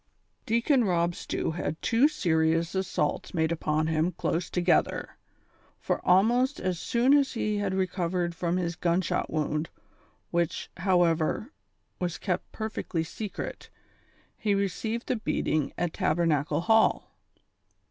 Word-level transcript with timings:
lEACON 0.49 0.83
ROB 0.83 1.13
STEW 1.13 1.51
had 1.51 1.79
two 1.79 2.07
serious 2.07 2.73
assaults 2.73 3.35
made 3.35 3.51
upon 3.51 3.85
him 3.85 4.11
close 4.13 4.49
together, 4.49 5.15
for 5.79 6.03
almost 6.03 6.59
as 6.59 6.79
soon 6.79 7.13
as 7.15 7.33
he 7.33 7.57
had 7.59 7.75
recovered 7.75 8.33
from 8.33 8.57
his 8.57 8.75
gunshot 8.75 9.29
wound, 9.29 9.69
which, 10.31 10.71
however, 10.77 11.53
was 11.99 12.17
kept 12.17 12.51
perfectly 12.51 13.03
secret, 13.03 13.69
he 14.39 14.55
received 14.55 15.05
the 15.05 15.17
beating 15.17 15.71
at 15.77 15.93
Tabernacle 15.93 16.61
Hall. 16.61 17.11